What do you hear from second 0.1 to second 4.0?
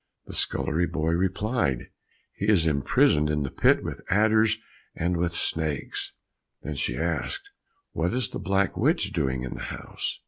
The scullery boy replied, "He is imprisoned in the pit